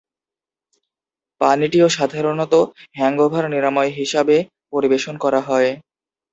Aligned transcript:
পানীয়টি 1.41 1.77
সাধারণত 1.91 2.53
হ্যাংওভার 2.97 3.43
নিরাময় 3.53 3.91
হিসাবে 3.99 4.35
পরিবেশন 4.73 5.15
করা 5.23 5.39
হয়। 5.47 5.69